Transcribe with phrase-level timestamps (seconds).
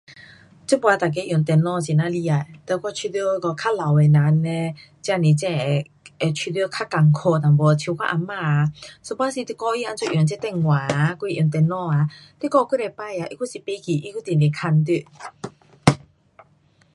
[0.65, 5.85] 这次每个用电脑很呐厉害，哒我觉得那个较老的人呢，真是正是真会，
[6.19, 8.71] 会觉得较困苦一点，像我啊妈啊，
[9.07, 12.09] 有半时你教她怎样用这下电话啊还是用电脑啊，
[12.39, 15.05] 你教几十次啊，她还是不记，她还直直问你。